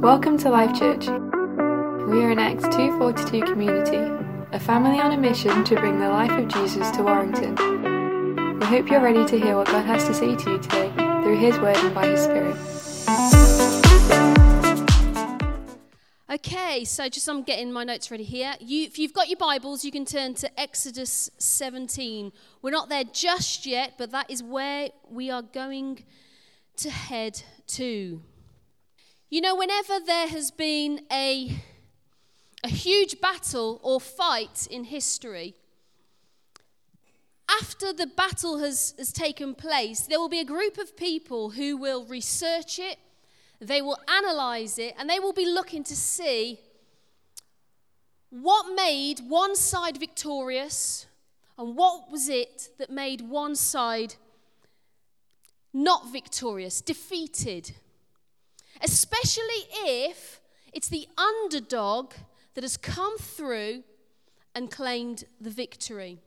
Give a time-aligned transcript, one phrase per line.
[0.00, 1.08] Welcome to Life Church.
[1.08, 3.96] We are an Acts 242 community,
[4.52, 7.56] a family on a mission to bring the life of Jesus to Warrington.
[8.60, 11.38] We hope you're ready to hear what God has to say to you today through
[11.38, 12.56] His Word and by His Spirit.
[16.32, 18.54] Okay, so just I'm getting my notes ready here.
[18.60, 22.30] You, if you've got your Bibles, you can turn to Exodus 17.
[22.62, 26.04] We're not there just yet, but that is where we are going
[26.80, 28.22] to head to.
[29.28, 31.56] You know, whenever there has been a,
[32.64, 35.54] a huge battle or fight in history,
[37.60, 41.76] after the battle has, has taken place, there will be a group of people who
[41.76, 42.98] will research it,
[43.60, 46.60] they will analyze it, and they will be looking to see
[48.30, 51.06] what made one side victorious
[51.58, 54.14] and what was it that made one side
[55.72, 57.72] not victorious, defeated
[58.82, 60.40] especially if
[60.72, 62.12] it's the underdog
[62.54, 63.82] that has come through
[64.54, 66.18] and claimed the victory.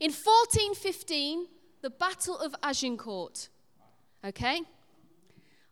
[0.00, 1.46] In 1415,
[1.82, 3.48] the Battle of Agincourt.
[4.24, 4.60] Okay?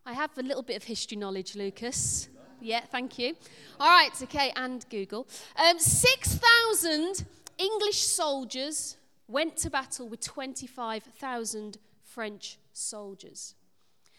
[0.05, 2.29] I have a little bit of history knowledge, Lucas.
[2.59, 3.35] Yeah, thank you.
[3.79, 5.27] All right, okay, and Google.
[5.55, 7.25] Um, 6,000
[7.57, 11.77] English soldiers went to battle with 25,000
[12.17, 13.53] French soldiers.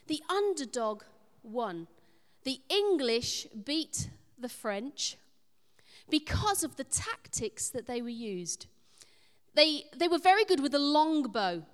[0.07, 1.03] The underdog
[1.43, 1.89] won.
[2.45, 5.17] The English beat the French
[6.09, 8.67] because of the tactics that they were used.
[9.57, 11.65] They, they were very good with the longbow,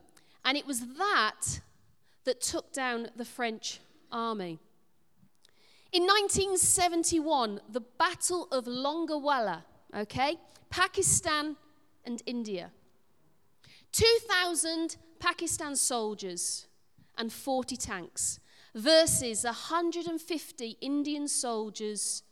[0.47, 1.61] and it was that
[2.25, 4.59] that took down the French army.
[5.92, 10.38] In 1971, the Battle of Longewala, okay,
[10.70, 11.56] Pakistan
[12.03, 12.70] and India.
[13.92, 16.67] 2,000 Pakistan soldiers
[17.17, 18.41] and 40 tanks
[18.75, 22.23] versus 150 Indian soldiers,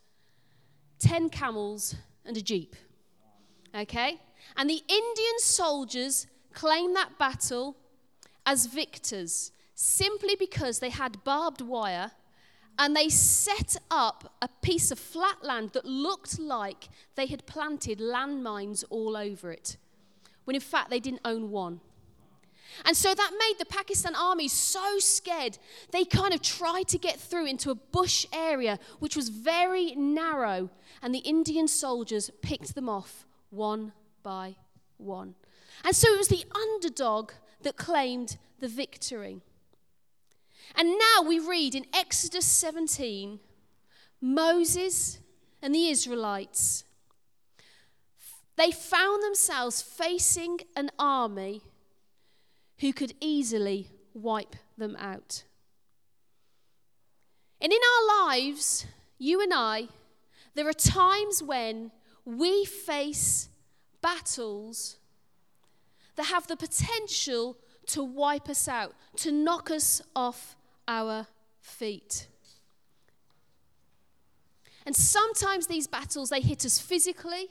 [0.99, 2.75] 10 camels, and a jeep.
[3.73, 4.19] Okay?
[4.57, 7.75] And the Indian soldiers claim that battle
[8.45, 12.11] as victors simply because they had barbed wire
[12.77, 17.99] and they set up a piece of flat land that looked like they had planted
[17.99, 19.77] landmines all over it,
[20.45, 21.79] when in fact they didn't own one.
[22.85, 25.57] And so that made the Pakistan army so scared,
[25.91, 30.69] they kind of tried to get through into a bush area, which was very narrow,
[31.01, 34.55] and the Indian soldiers picked them off one by
[34.97, 35.35] one.
[35.83, 37.31] And so it was the underdog
[37.61, 39.41] that claimed the victory.
[40.75, 43.39] And now we read in Exodus 17
[44.21, 45.19] Moses
[45.61, 46.85] and the Israelites.
[48.55, 51.61] They found themselves facing an army
[52.79, 55.43] who could easily wipe them out.
[57.61, 58.85] And in our lives,
[59.17, 59.87] you and I,
[60.55, 61.91] there are times when
[62.25, 63.49] we face
[64.01, 64.97] battles
[66.15, 67.57] that have the potential
[67.87, 70.55] to wipe us out, to knock us off
[70.87, 71.27] our
[71.61, 72.27] feet.
[74.85, 77.47] And sometimes these battles they hit us physically,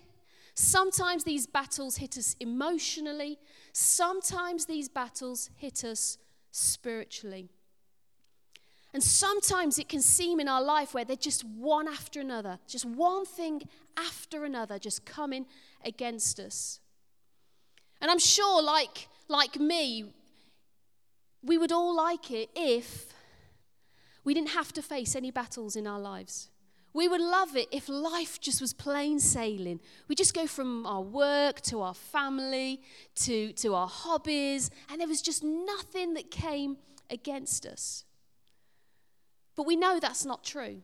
[0.55, 3.39] sometimes these battles hit us emotionally,
[3.73, 6.19] Sometimes these battles hit us
[6.51, 7.49] spiritually.
[8.93, 12.85] And sometimes it can seem in our life where they're just one after another, just
[12.85, 13.63] one thing
[13.97, 15.47] after another, just coming
[15.83, 16.81] against us.
[18.03, 20.13] And I'm sure, like, like me,
[21.43, 23.07] we would all like it if
[24.25, 26.51] we didn't have to face any battles in our lives.
[26.95, 29.81] We would love it if life just was plain sailing.
[30.09, 32.83] We just go from our work to our family
[33.17, 36.77] to, to our hobbies, and there was just nothing that came
[37.11, 38.05] against us.
[39.57, 40.83] But we know that's not true.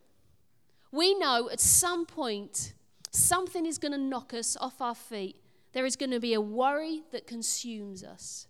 [0.90, 2.72] We know at some point
[3.10, 5.36] something is going to knock us off our feet.
[5.72, 8.46] There is going to be a worry that consumes us.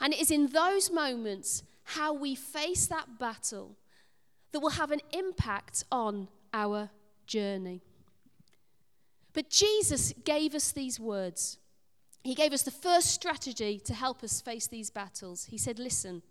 [0.00, 3.76] And it is in those moments how we face that battle
[4.52, 6.88] that will have an impact on our
[7.26, 7.82] journey.
[9.34, 11.58] But Jesus gave us these words.
[12.22, 15.46] He gave us the first strategy to help us face these battles.
[15.46, 16.22] He said, Listen,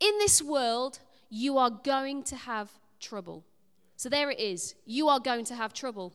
[0.00, 0.98] in this world,
[1.28, 3.44] you are going to have trouble.
[3.96, 4.74] So there it is.
[4.84, 6.12] You are going to have trouble.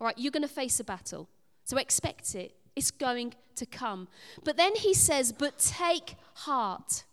[0.00, 1.28] All right, you're going to face a battle.
[1.64, 2.54] So expect it.
[2.74, 4.08] It's going to come.
[4.42, 7.04] But then he says, But take heart.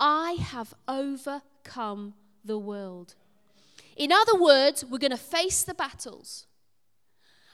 [0.00, 2.14] I have overcome
[2.44, 3.14] the world.
[3.96, 6.46] In other words, we're going to face the battles.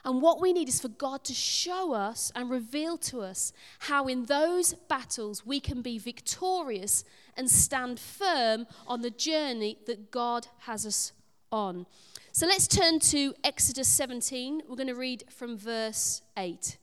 [0.05, 4.07] And what we need is for God to show us and reveal to us how,
[4.07, 7.03] in those battles, we can be victorious
[7.35, 11.11] and stand firm on the journey that God has us
[11.51, 11.85] on.
[12.31, 14.61] So let's turn to Exodus 17.
[14.67, 16.77] We're going to read from verse 8.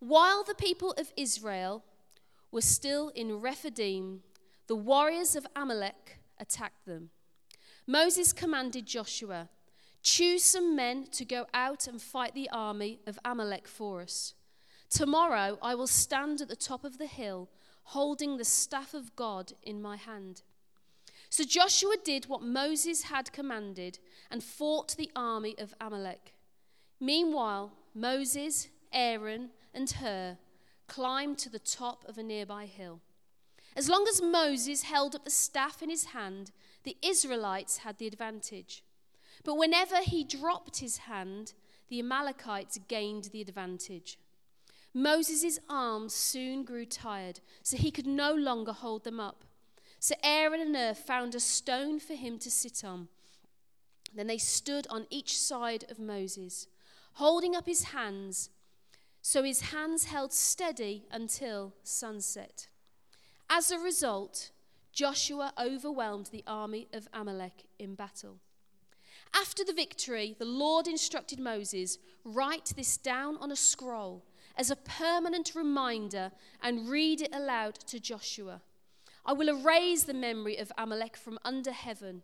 [0.00, 1.82] While the people of Israel
[2.52, 4.22] were still in Rephidim,
[4.66, 7.10] the warriors of Amalek attacked them.
[7.86, 9.48] Moses commanded Joshua,
[10.02, 14.34] Choose some men to go out and fight the army of Amalek for us.
[14.88, 17.48] Tomorrow I will stand at the top of the hill,
[17.84, 20.42] holding the staff of God in my hand.
[21.28, 23.98] So Joshua did what Moses had commanded
[24.30, 26.34] and fought the army of Amalek.
[27.00, 30.38] Meanwhile, Moses, Aaron, and Hur
[30.86, 33.00] climbed to the top of a nearby hill.
[33.76, 36.50] As long as Moses held up the staff in his hand,
[36.84, 38.82] the Israelites had the advantage.
[39.44, 41.52] But whenever he dropped his hand,
[41.88, 44.18] the Amalekites gained the advantage.
[44.94, 49.44] Moses' arms soon grew tired, so he could no longer hold them up.
[50.00, 53.08] So Aaron and Hur found a stone for him to sit on.
[54.14, 56.66] Then they stood on each side of Moses,
[57.14, 58.48] holding up his hands,
[59.20, 62.68] so his hands held steady until sunset.
[63.48, 64.50] As a result,
[64.92, 68.40] Joshua overwhelmed the army of Amalek in battle.
[69.34, 74.24] After the victory, the Lord instructed Moses write this down on a scroll
[74.56, 76.32] as a permanent reminder
[76.62, 78.62] and read it aloud to Joshua.
[79.24, 82.22] I will erase the memory of Amalek from under heaven.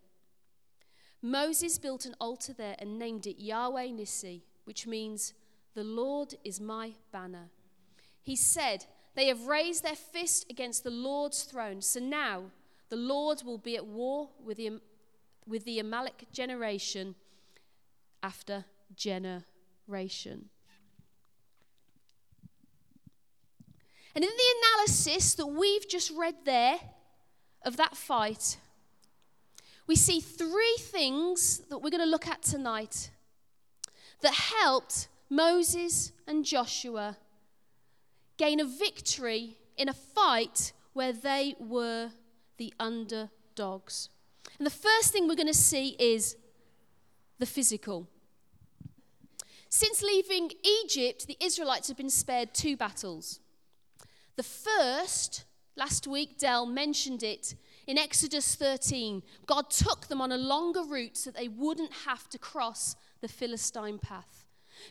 [1.20, 5.34] Moses built an altar there and named it Yahweh Nissi, which means
[5.74, 7.50] the Lord is my banner.
[8.20, 12.44] He said, They have raised their fist against the Lord's throne, so now
[12.88, 14.80] the Lord will be at war with the
[15.46, 17.14] with the Amalek generation
[18.22, 18.64] after
[18.94, 20.48] generation.
[24.14, 26.78] And in the analysis that we've just read there
[27.62, 28.58] of that fight,
[29.86, 33.10] we see three things that we're going to look at tonight
[34.20, 37.16] that helped Moses and Joshua
[38.36, 42.10] gain a victory in a fight where they were
[42.58, 44.08] the underdogs.
[44.58, 46.36] And the first thing we're going to see is
[47.38, 48.08] the physical.
[49.68, 50.50] Since leaving
[50.82, 53.40] Egypt, the Israelites have been spared two battles.
[54.36, 55.44] The first,
[55.76, 57.54] last week, Dell mentioned it
[57.86, 59.22] in Exodus 13.
[59.46, 63.98] God took them on a longer route so they wouldn't have to cross the Philistine
[63.98, 64.41] path.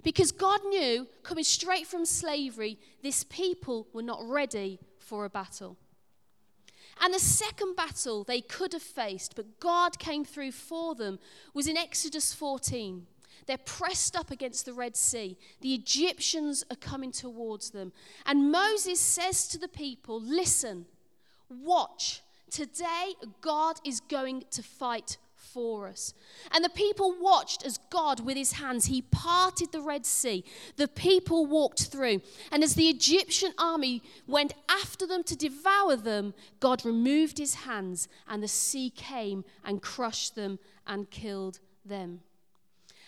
[0.04, 5.78] Because God knew, coming straight from slavery, this people were not ready for a battle.
[7.00, 11.20] And the second battle they could have faced, but God came through for them,
[11.54, 13.08] was in Exodus 14.
[13.48, 15.38] They're pressed up against the Red Sea.
[15.62, 17.92] The Egyptians are coming towards them.
[18.26, 20.86] And Moses says to the people, Listen,
[21.50, 22.22] watch.
[22.50, 25.18] Today, God is going to fight
[25.54, 26.14] for us.
[26.52, 30.44] And the people watched as God, with his hands, he parted the Red Sea.
[30.78, 32.22] The people walked through.
[32.52, 38.08] And as the Egyptian army went after them to devour them, God removed his hands,
[38.28, 42.22] and the sea came and crushed them and killed them.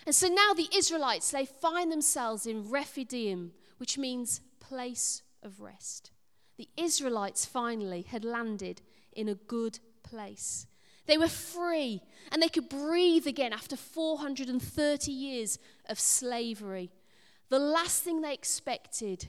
[0.06, 6.10] And so now the Israelites, they find themselves in Rephidim, which means place of rest.
[6.56, 8.82] The Israelites finally had landed
[9.12, 10.66] in a good place.
[11.06, 15.58] They were free and they could breathe again after 430 years
[15.88, 16.90] of slavery.
[17.50, 19.28] The last thing they expected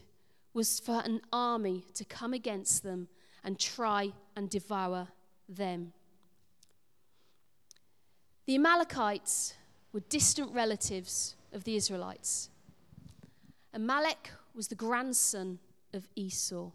[0.53, 3.09] was for an army to come against them
[3.43, 5.09] and try and devour
[5.49, 5.93] them.
[8.45, 9.55] The Amalekites
[9.91, 12.49] were distant relatives of the Israelites.
[13.73, 15.59] Amalek was the grandson
[15.93, 16.71] of Esau.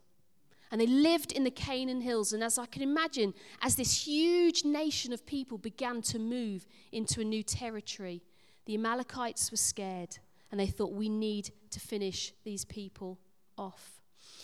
[0.70, 2.32] And they lived in the Canaan hills.
[2.32, 7.20] And as I can imagine, as this huge nation of people began to move into
[7.20, 8.22] a new territory,
[8.66, 10.18] the Amalekites were scared
[10.50, 13.18] and they thought, we need to finish these people
[13.56, 14.00] off.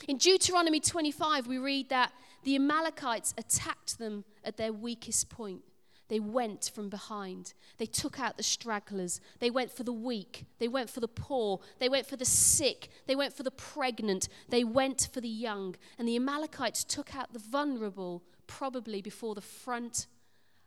[0.09, 2.13] In Deuteronomy 25, we read that
[2.45, 5.63] the Amalekites attacked them at their weakest point.
[6.09, 7.53] They went from behind.
[7.79, 9.21] They took out the stragglers.
[9.41, 10.47] They went for the weak.
[10.59, 11.61] They went for the poor.
[11.79, 12.89] They went for the sick.
[13.07, 14.29] They went for the pregnant.
[14.49, 15.75] They went for the young.
[15.99, 20.07] And the Amalekites took out the vulnerable, probably before the front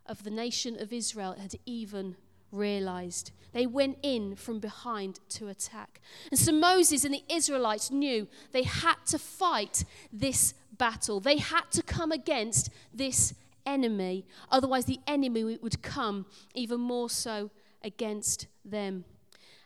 [0.06, 2.18] of the nation of Israel had even
[2.52, 3.32] realized.
[3.54, 6.02] They went in from behind to attack.
[6.32, 11.70] And so Moses and the Israelites knew they had to fight this battle, they had
[11.72, 13.34] to come against this
[13.66, 14.26] enemy.
[14.52, 17.50] Otherwise, the enemy would come even more so
[17.84, 19.06] against them.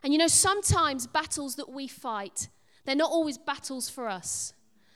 [0.04, 2.50] And you know, sometimes battles that we fight,
[2.86, 4.54] they're not always battles for us.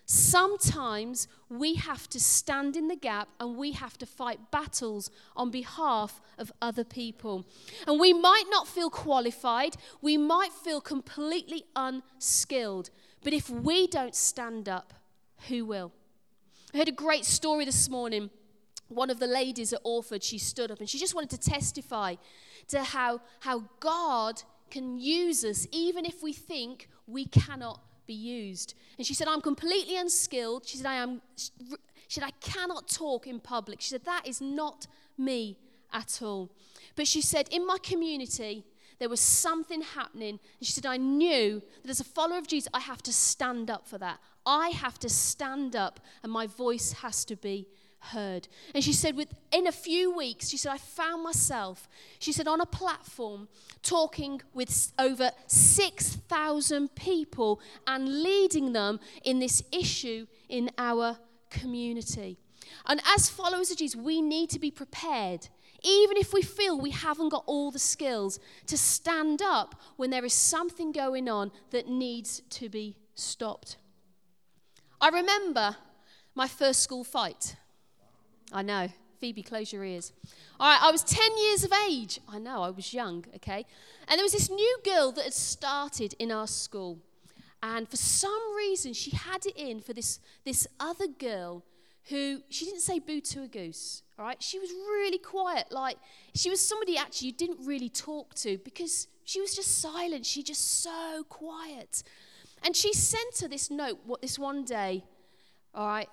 [0.09, 5.51] Sometimes we have to stand in the gap and we have to fight battles on
[5.51, 7.45] behalf of other people.
[7.85, 12.89] And we might not feel qualified, we might feel completely unskilled,
[13.21, 14.93] but if we don't stand up,
[15.49, 15.91] who will?
[16.73, 18.29] I heard a great story this morning.
[18.89, 22.15] One of the ladies at Orford, she stood up and she just wanted to testify
[22.69, 28.73] to how, how God can use us even if we think we cannot be used.
[28.97, 30.65] And she said, I'm completely unskilled.
[30.65, 31.51] She said, I am, she
[32.19, 33.81] said, I cannot talk in public.
[33.81, 35.57] She said, that is not me
[35.91, 36.51] at all.
[36.95, 38.65] But she said, in my community,
[38.99, 40.39] there was something happening.
[40.59, 43.69] And she said, I knew that as a follower of Jesus, I have to stand
[43.69, 44.19] up for that.
[44.45, 47.67] I have to stand up, and my voice has to be
[48.07, 48.47] heard.
[48.75, 51.87] And she said, within a few weeks, she said, I found myself,
[52.19, 53.47] she said, on a platform
[53.81, 61.17] talking with over 6,000 people and leading them in this issue in our
[61.49, 62.37] community.
[62.85, 65.47] And as followers of Jesus, we need to be prepared,
[65.83, 70.25] even if we feel we haven't got all the skills, to stand up when there
[70.25, 73.77] is something going on that needs to be stopped.
[74.99, 75.75] I remember
[76.35, 77.55] my first school fight.
[78.51, 78.87] I know.
[79.19, 80.13] Phoebe, close your ears.
[80.59, 82.19] All right, I was 10 years of age.
[82.29, 83.65] I know, I was young, okay?
[84.07, 86.99] And there was this new girl that had started in our school.
[87.63, 91.63] And for some reason, she had it in for this, this other girl
[92.09, 94.41] who, she didn't say boo to a goose, all right?
[94.41, 95.71] She was really quiet.
[95.71, 95.97] Like,
[96.35, 100.25] she was somebody actually you didn't really talk to because she was just silent.
[100.25, 102.03] She just so quiet.
[102.63, 105.03] And she sent her this note, what, this one day,
[105.73, 106.09] all right?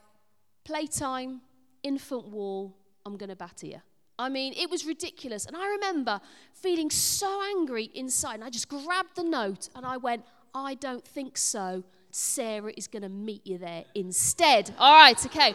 [0.65, 1.43] Playtime,
[1.85, 2.77] infant wall,
[3.07, 3.81] I'm going to batter you.
[4.19, 5.47] I mean, it was ridiculous.
[5.47, 6.21] And I remember
[6.53, 8.35] feeling so angry inside.
[8.35, 10.25] And I just grabbed the note and I went,
[10.55, 11.85] I don't think so.
[12.11, 14.73] Sarah is going to meet you there instead.
[14.79, 15.55] All right, okay.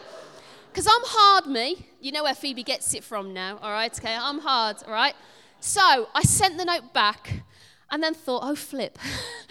[0.71, 1.87] Because I'm hard, me.
[2.01, 3.57] You know where Phoebe gets it from now.
[3.61, 4.15] All right, okay.
[4.19, 5.15] I'm hard, all right.
[5.61, 7.43] So I sent the note back
[7.89, 8.99] and then thought, oh, flip.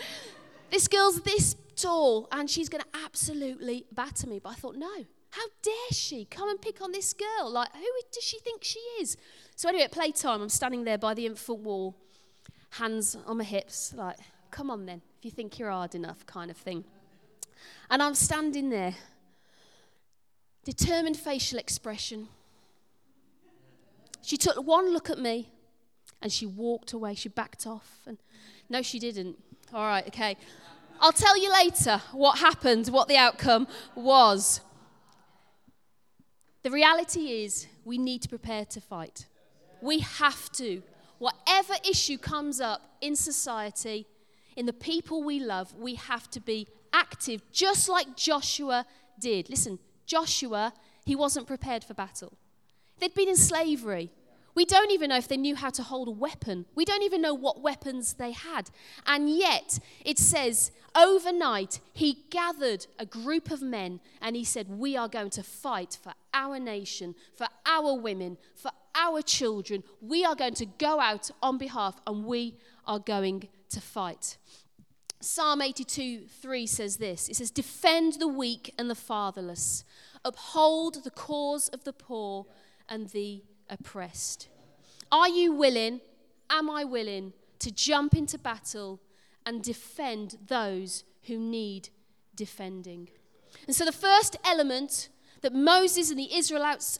[0.70, 4.38] this girl's this tall and she's going to absolutely batter me.
[4.38, 5.06] But I thought, no,
[5.38, 7.50] how dare she come and pick on this girl?
[7.50, 9.16] Like, who does she think she is?
[9.54, 11.96] So, anyway, at playtime, I'm standing there by the infant wall,
[12.70, 14.16] hands on my hips, like,
[14.50, 16.84] come on then, if you think you're hard enough, kind of thing.
[17.88, 18.94] And I'm standing there,
[20.64, 22.28] determined facial expression.
[24.22, 25.50] She took one look at me
[26.20, 27.14] and she walked away.
[27.14, 28.00] She backed off.
[28.06, 28.18] And
[28.68, 29.36] no, she didn't.
[29.72, 30.36] All right, okay.
[31.00, 34.60] I'll tell you later what happened, what the outcome was.
[36.68, 39.24] The reality is, we need to prepare to fight.
[39.80, 40.82] We have to.
[41.16, 44.06] Whatever issue comes up in society,
[44.54, 48.84] in the people we love, we have to be active, just like Joshua
[49.18, 49.48] did.
[49.48, 50.74] Listen, Joshua,
[51.06, 52.34] he wasn't prepared for battle.
[52.98, 54.10] They'd been in slavery.
[54.54, 56.66] We don't even know if they knew how to hold a weapon.
[56.74, 58.68] We don't even know what weapons they had.
[59.06, 64.96] And yet, it says, overnight, he gathered a group of men and he said, We
[64.96, 69.82] are going to fight for our nation, for our women, for our children.
[70.00, 74.38] We are going to go out on behalf and we are going to fight.
[75.20, 79.84] Psalm 82 3 says this it says, Defend the weak and the fatherless,
[80.24, 82.46] uphold the cause of the poor
[82.88, 84.48] and the oppressed.
[85.10, 86.00] Are you willing,
[86.50, 89.00] am I willing, to jump into battle
[89.44, 91.88] and defend those who need
[92.36, 93.08] defending?
[93.66, 95.08] And so the first element
[95.42, 96.98] that Moses and the Israelites,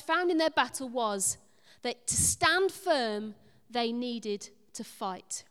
[0.00, 1.38] found in their battle was
[1.82, 3.34] that to stand firm,
[3.70, 5.44] they needed to fight.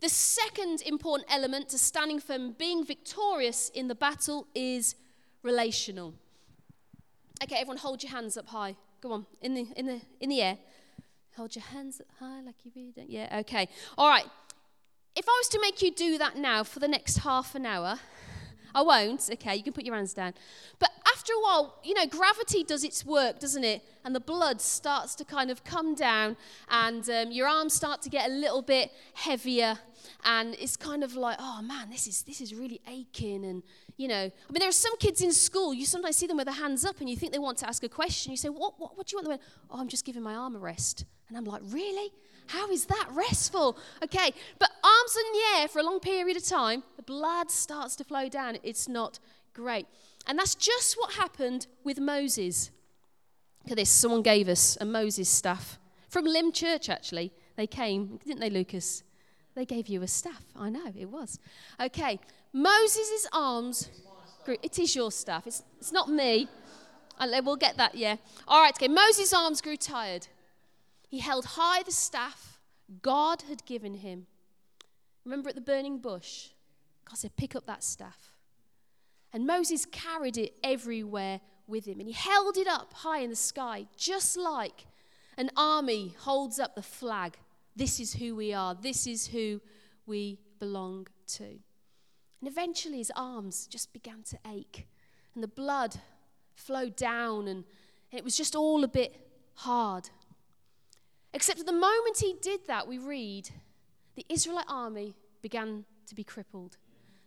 [0.00, 4.96] The second important element to standing firm, being victorious in the battle, is
[5.42, 6.14] relational.
[7.42, 8.76] Okay, everyone, hold your hands up high.
[9.00, 10.58] Go on, in the, in the, in the air.
[11.36, 13.10] Hold your hands up high like you really don't.
[13.10, 13.68] Yeah, okay.
[13.98, 14.26] All right.
[15.16, 17.98] If I was to make you do that now for the next half an hour,
[18.74, 19.28] I won't.
[19.32, 20.34] Okay, you can put your hands down.
[20.78, 20.90] But
[21.24, 23.82] after a while, you know, gravity does its work, doesn't it?
[24.04, 26.36] And the blood starts to kind of come down,
[26.68, 29.78] and um, your arms start to get a little bit heavier,
[30.26, 33.62] and it's kind of like, oh man, this is this is really aching, and
[33.96, 36.44] you know, I mean, there are some kids in school, you sometimes see them with
[36.44, 38.30] their hands up and you think they want to ask a question.
[38.32, 39.26] You say, What, what, what do you want?
[39.26, 41.06] They went, Oh, I'm just giving my arm a rest.
[41.28, 42.10] And I'm like, Really?
[42.48, 43.78] How is that restful?
[44.02, 47.96] Okay, but arms in the air for a long period of time, the blood starts
[47.96, 48.58] to flow down.
[48.64, 49.20] It's not
[49.54, 49.86] great.
[50.26, 52.70] And that's just what happened with Moses.
[53.64, 53.90] Look at this.
[53.90, 55.78] Someone gave us a Moses staff
[56.08, 57.32] from Lymm Church, actually.
[57.56, 59.02] They came, didn't they, Lucas?
[59.54, 60.44] They gave you a staff.
[60.56, 61.38] I know, it was.
[61.80, 62.18] Okay,
[62.52, 63.88] Moses' arms.
[64.44, 64.56] grew.
[64.62, 65.46] It is your staff.
[65.46, 66.48] It's, it's not me.
[67.20, 68.16] We'll get that, yeah.
[68.48, 68.88] All right, okay.
[68.88, 70.26] Moses' arms grew tired.
[71.08, 72.60] He held high the staff
[73.02, 74.26] God had given him.
[75.24, 76.48] Remember at the burning bush?
[77.08, 78.33] God said, Pick up that staff.
[79.34, 81.98] And Moses carried it everywhere with him.
[81.98, 84.86] And he held it up high in the sky, just like
[85.36, 87.36] an army holds up the flag.
[87.74, 88.76] This is who we are.
[88.76, 89.60] This is who
[90.06, 91.44] we belong to.
[91.44, 94.86] And eventually his arms just began to ache.
[95.34, 95.96] And the blood
[96.54, 97.48] flowed down.
[97.48, 97.64] And
[98.12, 99.16] it was just all a bit
[99.54, 100.10] hard.
[101.32, 103.50] Except at the moment he did that, we read,
[104.14, 106.76] the Israelite army began to be crippled.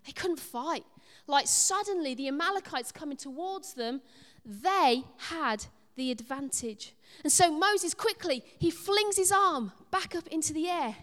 [0.06, 0.86] They couldn't fight.
[1.28, 4.02] Like suddenly, the Amalekites coming towards them,
[4.46, 6.94] they had the advantage.
[7.24, 10.96] And so Moses quickly, he flings his arm back up into the air.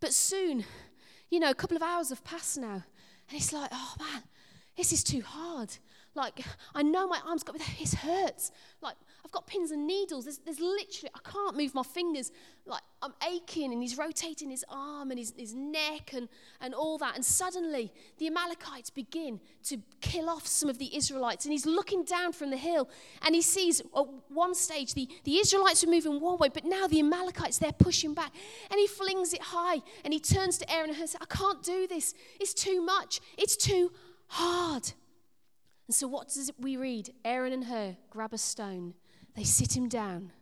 [0.00, 0.64] But soon,
[1.30, 2.84] you know, a couple of hours have passed now.
[3.30, 4.22] And it's like, oh man,
[4.76, 5.70] this is too hard.
[6.18, 6.40] Like,
[6.74, 8.50] I know my arm's got, this hurts.
[8.82, 10.24] Like, I've got pins and needles.
[10.24, 12.32] There's, there's literally, I can't move my fingers.
[12.66, 16.28] Like, I'm aching, and he's rotating his arm and his, his neck and,
[16.60, 17.14] and all that.
[17.14, 21.44] And suddenly, the Amalekites begin to kill off some of the Israelites.
[21.44, 22.90] And he's looking down from the hill,
[23.22, 26.88] and he sees at one stage the, the Israelites are moving one way, but now
[26.88, 28.32] the Amalekites, they're pushing back.
[28.72, 31.86] And he flings it high, and he turns to Aaron and says, I can't do
[31.86, 32.12] this.
[32.40, 33.20] It's too much.
[33.36, 33.92] It's too
[34.26, 34.90] hard.
[35.88, 37.14] And so, what does we read?
[37.24, 38.94] Aaron and Hur grab a stone,
[39.34, 40.32] they sit him down,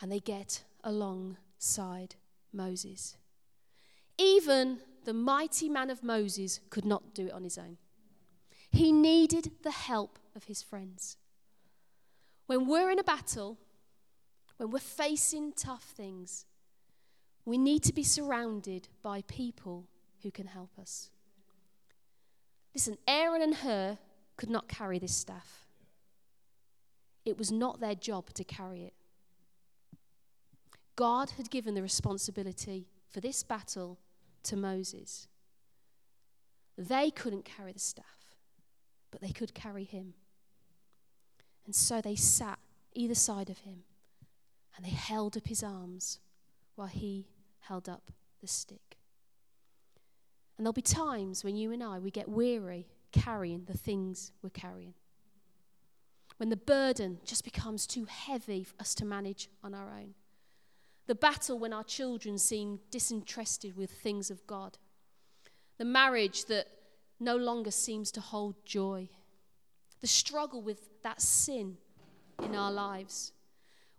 [0.00, 2.14] and they get alongside
[2.52, 3.18] Moses.
[4.16, 7.76] Even the mighty man of Moses could not do it on his own.
[8.70, 11.18] He needed the help of his friends.
[12.46, 13.58] When we're in a battle,
[14.56, 16.46] when we're facing tough things,
[17.44, 19.86] we need to be surrounded by people
[20.22, 21.10] who can help us.
[22.78, 23.98] Listen, Aaron and Hur
[24.36, 25.66] could not carry this staff.
[27.24, 28.94] It was not their job to carry it.
[30.94, 33.98] God had given the responsibility for this battle
[34.44, 35.26] to Moses.
[36.76, 38.36] They couldn't carry the staff,
[39.10, 40.14] but they could carry him.
[41.66, 42.60] And so they sat
[42.94, 43.82] either side of him
[44.76, 46.20] and they held up his arms
[46.76, 47.26] while he
[47.58, 48.87] held up the stick.
[50.58, 54.50] And there'll be times when you and I, we get weary carrying the things we're
[54.50, 54.94] carrying.
[56.36, 60.14] When the burden just becomes too heavy for us to manage on our own.
[61.06, 64.78] The battle when our children seem disinterested with things of God.
[65.78, 66.66] The marriage that
[67.20, 69.08] no longer seems to hold joy.
[70.00, 71.78] The struggle with that sin
[72.42, 73.32] in our lives.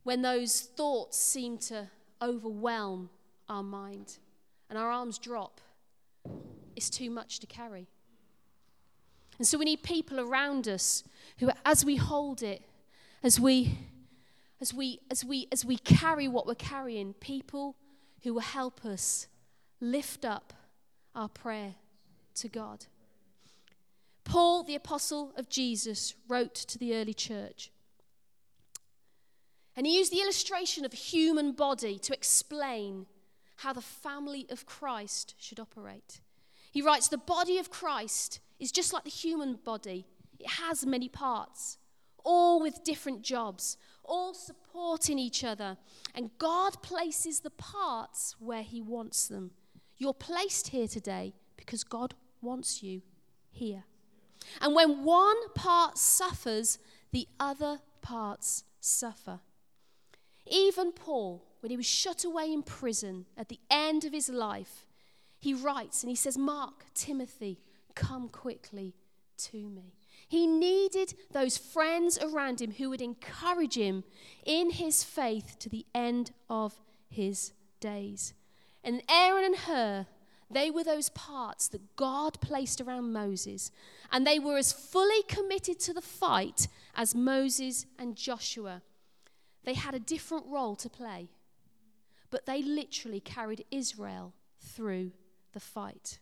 [0.04, 1.90] When those thoughts seem to
[2.22, 3.10] overwhelm
[3.48, 4.18] our mind
[4.70, 5.62] and our arms drop
[6.80, 7.88] is too much to carry.
[9.38, 11.04] And so we need people around us
[11.38, 12.62] who, as we hold it,
[13.22, 13.78] as we,
[14.60, 17.76] as we, as we, as we carry what we're carrying, people
[18.24, 19.28] who will help us
[19.80, 20.54] lift up
[21.16, 21.76] our prayer
[22.36, 22.86] to God.
[24.24, 27.72] Paul, the apostle of Jesus, wrote to the early church.
[29.76, 33.06] And he used the illustration of a human body to explain
[33.58, 36.22] how the family of Christ should operate.
[36.72, 40.06] He writes, The body of Christ is just like the human body,
[40.40, 41.78] it has many parts,
[42.24, 45.78] all with different jobs, all supporting each other.
[46.16, 49.52] And God places the parts where He wants them.
[49.98, 53.02] You're placed here today because God wants you
[53.52, 53.84] here.
[54.62, 56.80] And when one part suffers,
[57.12, 59.42] the other parts suffer.
[60.50, 64.86] Even Paul, when he was shut away in prison at the end of his life,
[65.40, 67.60] he writes and he says, Mark, Timothy,
[67.96, 68.94] come quickly
[69.38, 69.94] to me.
[70.28, 74.04] He needed those friends around him who would encourage him
[74.46, 78.34] in his faith to the end of his days.
[78.84, 80.06] And Aaron and Hur,
[80.52, 83.72] they were those parts that God placed around Moses.
[84.12, 88.82] And they were as fully committed to the fight as Moses and Joshua.
[89.64, 91.30] They had a different role to play,
[92.30, 95.12] but they literally carried Israel through
[95.54, 96.20] the fight.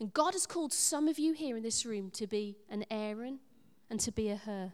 [0.00, 3.38] And God has called some of you here in this room to be an Aaron
[3.88, 4.72] and to be a Hur.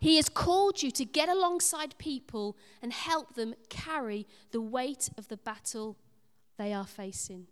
[0.00, 5.28] He has called you to get alongside people and help them carry the weight of
[5.28, 5.96] the battle
[6.56, 7.46] they are facing.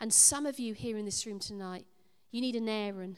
[0.00, 1.84] And some of you here in this room tonight,
[2.30, 3.16] you need an Aaron,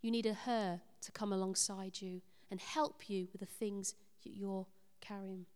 [0.00, 4.30] you need a Hur to come alongside you and help you with the things that
[4.30, 4.66] you're
[5.00, 5.46] carrying.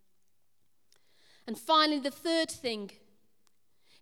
[1.46, 2.90] And finally, the third thing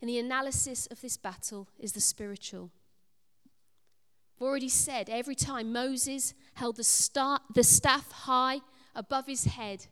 [0.03, 2.73] in the analysis of this battle is the spiritual.
[4.37, 8.59] I've already said every time Moses held the, star, the staff high
[8.97, 9.87] above his head,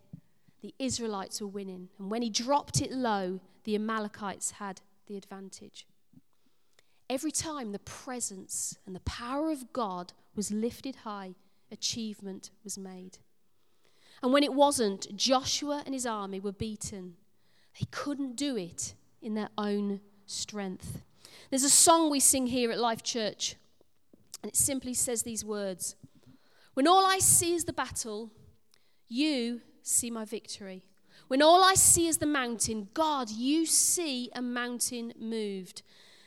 [0.63, 1.91] the Israelites were winning.
[1.97, 5.87] And when he dropped it low, the Amalekites had the advantage.
[7.09, 11.37] Every time the presence and the power of God was lifted high,
[11.71, 13.19] achievement was made.
[14.25, 17.15] And when it wasn't, Joshua and his army were beaten.
[17.79, 21.03] They couldn't do it in their own strength.
[21.51, 23.57] There's a song we sing here at Life Church,
[24.43, 25.97] and it simply says these words
[26.75, 28.31] When all I see is the battle,
[29.09, 30.85] you see my victory.
[31.29, 35.83] When all I see is the mountain, God, you see a mountain moved.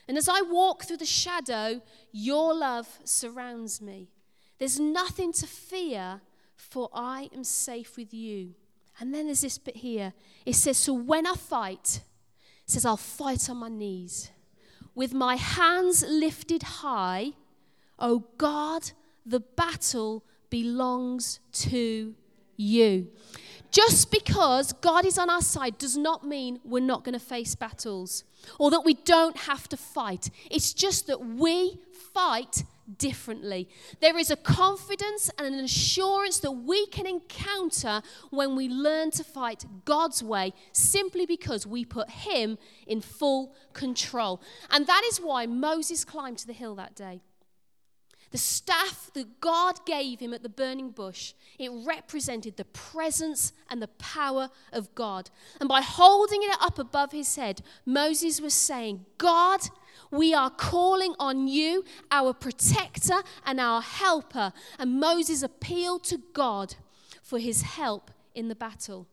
[0.08, 4.10] And as I walk through the shadow, your love surrounds me.
[4.60, 6.22] There's nothing to fear,
[6.56, 8.56] for I am safe with you.
[9.00, 10.14] And then there's this bit here.
[10.46, 12.02] It says, So when I fight,
[12.66, 14.32] says, I'll fight on my knees.
[14.96, 17.32] With my hands lifted high,
[18.00, 18.92] oh God,
[19.26, 22.14] the battle belongs to
[22.58, 23.08] you.
[23.72, 27.56] Just because God is on our side does not mean we're not going to face
[27.56, 28.24] battles
[28.60, 30.30] or that we don't have to fight.
[30.52, 31.80] It's just that we
[32.14, 32.66] fight
[32.98, 33.70] differently.
[34.02, 39.24] There is a confidence and an assurance that we can encounter when we learn to
[39.24, 44.42] fight God's way simply because we put Him in full control.
[44.70, 47.22] And that is why Moses climbed to the hill that day.
[48.34, 53.80] The staff that God gave him at the burning bush, it represented the presence and
[53.80, 55.30] the power of God.
[55.60, 59.60] And by holding it up above his head, Moses was saying, God,
[60.14, 64.54] we are calling on you, our protector and our helper.
[64.78, 66.76] And Moses appealed to God
[67.22, 69.08] for his help in the battle.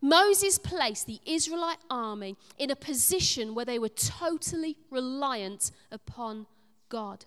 [0.00, 6.46] Moses placed the Israelite army in a position where they were totally reliant upon
[6.88, 7.24] God.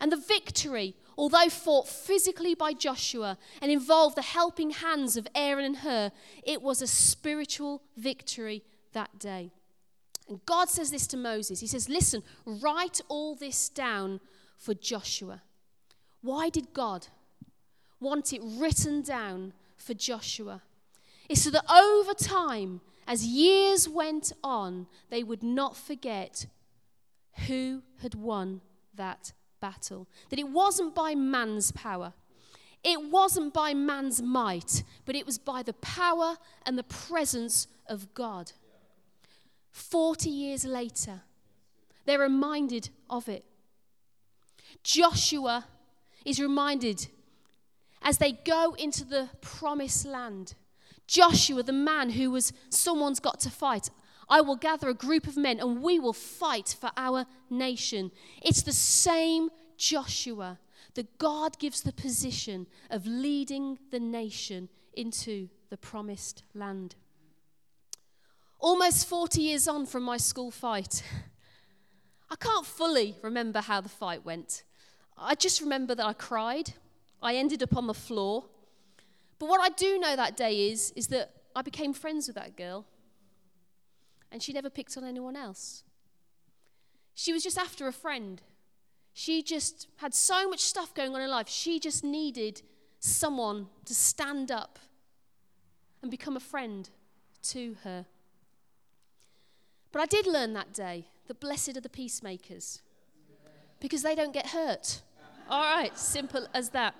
[0.00, 5.64] And the victory, although fought physically by Joshua and involved the helping hands of Aaron
[5.64, 6.12] and Hur,
[6.44, 9.50] it was a spiritual victory that day.
[10.30, 14.20] And God says this to Moses He says, Listen, write all this down
[14.56, 15.42] for Joshua.
[16.22, 17.08] Why did God
[17.98, 20.62] want it written down for Joshua?
[21.28, 26.46] It's so that over time, as years went on, they would not forget
[27.46, 28.60] who had won
[28.94, 30.06] that battle.
[30.28, 32.12] That it wasn't by man's power,
[32.84, 38.14] it wasn't by man's might, but it was by the power and the presence of
[38.14, 38.52] God.
[39.70, 41.22] 40 years later,
[42.04, 43.44] they're reminded of it.
[44.82, 45.66] Joshua
[46.24, 47.08] is reminded
[48.02, 50.54] as they go into the promised land.
[51.06, 53.90] Joshua, the man who was someone's got to fight.
[54.28, 58.12] I will gather a group of men and we will fight for our nation.
[58.42, 60.58] It's the same Joshua
[60.94, 66.94] that God gives the position of leading the nation into the promised land.
[68.60, 71.02] Almost 40 years on from my school fight,
[72.30, 74.64] I can't fully remember how the fight went.
[75.16, 76.74] I just remember that I cried.
[77.22, 78.44] I ended up on the floor.
[79.38, 82.56] But what I do know that day is, is that I became friends with that
[82.56, 82.86] girl
[84.30, 85.82] and she never picked on anyone else.
[87.14, 88.40] She was just after a friend.
[89.12, 91.48] She just had so much stuff going on in life.
[91.48, 92.62] She just needed
[93.00, 94.78] someone to stand up
[96.02, 96.88] and become a friend
[97.42, 98.06] to her.
[99.92, 102.82] But I did learn that day that blessed are the peacemakers
[103.80, 105.02] because they don't get hurt.
[105.48, 106.94] All right, simple as that.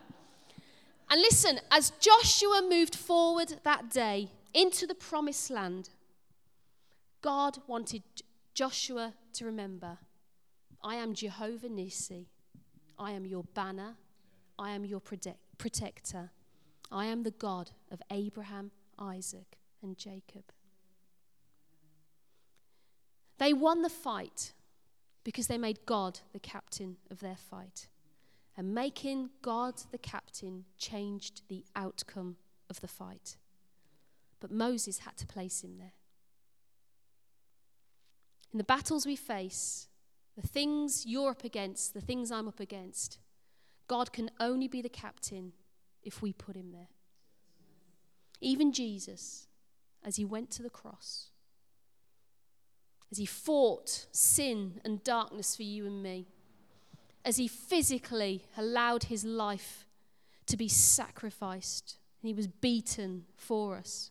[1.08, 5.90] And listen, as Joshua moved forward that day into the promised land,
[7.22, 8.02] God wanted
[8.54, 9.98] Joshua to remember
[10.82, 12.26] I am Jehovah Nissi.
[12.98, 13.96] I am your banner.
[14.58, 16.30] I am your protector.
[16.90, 20.44] I am the God of Abraham, Isaac, and Jacob.
[23.40, 24.52] They won the fight
[25.24, 27.88] because they made God the captain of their fight.
[28.54, 32.36] And making God the captain changed the outcome
[32.68, 33.38] of the fight.
[34.40, 35.94] But Moses had to place him there.
[38.52, 39.88] In the battles we face,
[40.36, 43.20] the things you're up against, the things I'm up against,
[43.86, 45.52] God can only be the captain
[46.02, 46.88] if we put him there.
[48.42, 49.46] Even Jesus,
[50.04, 51.29] as he went to the cross,
[53.10, 56.26] as he fought sin and darkness for you and me,
[57.24, 59.86] as he physically allowed his life
[60.46, 64.10] to be sacrificed, and he was beaten for us.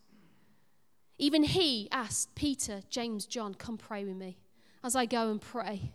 [1.18, 4.38] Even he asked Peter, James, John, come pray with me
[4.84, 5.94] as I go and pray.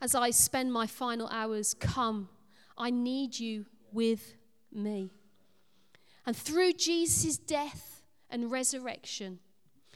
[0.00, 2.28] As I spend my final hours, come.
[2.76, 4.36] I need you with
[4.72, 5.10] me.
[6.26, 9.38] And through Jesus' death and resurrection,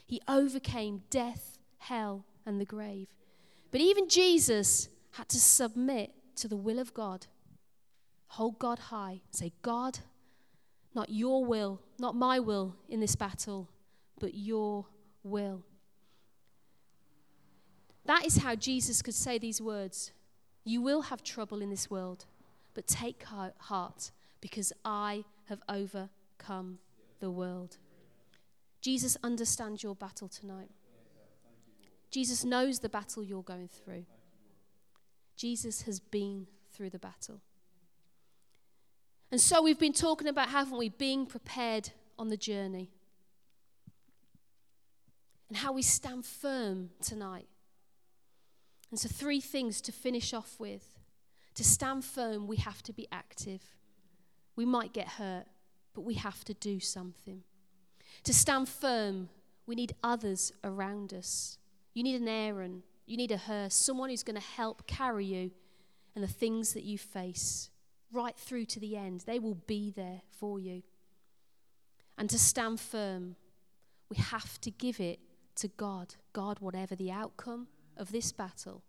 [0.07, 3.07] he overcame death, hell, and the grave.
[3.71, 7.27] But even Jesus had to submit to the will of God,
[8.27, 9.99] hold God high, say, God,
[10.93, 13.69] not your will, not my will in this battle,
[14.19, 14.85] but your
[15.23, 15.63] will.
[18.05, 20.11] That is how Jesus could say these words
[20.63, 22.25] You will have trouble in this world,
[22.73, 26.79] but take heart, because I have overcome
[27.19, 27.77] the world.
[28.81, 30.71] Jesus understands your battle tonight.
[32.11, 34.05] Jesus knows the battle you're going through.
[35.37, 37.41] Jesus has been through the battle.
[39.31, 42.91] And so we've been talking about, haven't we, being prepared on the journey.
[45.47, 47.47] And how we stand firm tonight.
[48.89, 50.99] And so, three things to finish off with.
[51.55, 53.61] To stand firm, we have to be active.
[54.55, 55.45] We might get hurt,
[55.93, 57.43] but we have to do something.
[58.23, 59.29] To stand firm,
[59.65, 61.57] we need others around us.
[61.93, 65.51] You need an Aaron, you need a Hur, someone who's going to help carry you
[66.15, 67.69] and the things that you face
[68.11, 69.23] right through to the end.
[69.25, 70.83] They will be there for you.
[72.17, 73.35] And to stand firm,
[74.09, 75.19] we have to give it
[75.55, 76.15] to God.
[76.33, 78.83] God, whatever the outcome of this battle,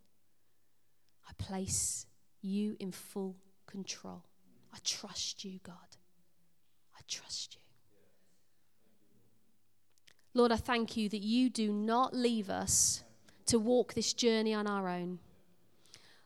[1.28, 2.06] I place
[2.40, 3.36] you in full
[3.66, 4.24] control.
[4.74, 5.96] I trust you, God.
[6.96, 7.61] I trust you.
[10.34, 13.04] Lord, I thank you that you do not leave us
[13.46, 15.18] to walk this journey on our own.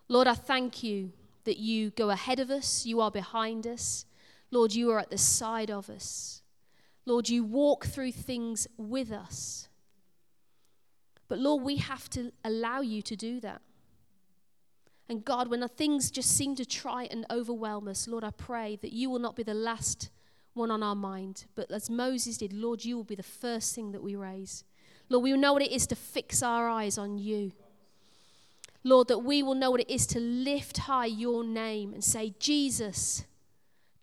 [0.09, 1.13] Lord, I thank you
[1.45, 4.05] that you go ahead of us, you are behind us.
[4.51, 6.43] Lord, you are at the side of us.
[7.05, 9.69] Lord, you walk through things with us.
[11.29, 13.63] But Lord, we have to allow you to do that.
[15.09, 18.77] And God, when our things just seem to try and overwhelm us, Lord, I pray
[18.83, 20.11] that you will not be the last
[20.57, 21.45] one on our mind.
[21.55, 24.65] But as Moses did, Lord, you will be the first thing that we raise.
[25.09, 27.53] Lord, we will know what it is to fix our eyes on you.
[28.83, 32.35] Lord, that we will know what it is to lift high your name and say,
[32.39, 33.25] Jesus,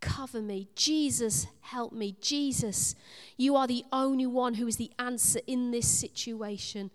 [0.01, 0.67] cover me.
[0.75, 2.15] Jesus, help me.
[2.19, 2.95] Jesus,
[3.37, 6.91] you are the only one who is the answer in this situation.